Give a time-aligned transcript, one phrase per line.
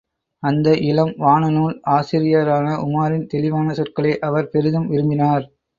[0.43, 5.47] அந்த இளம் வானநூல் ஆசிரியரான உமாரின் தெளிவான சொற்களை அவர் பெரிதும் விரும்பினார்.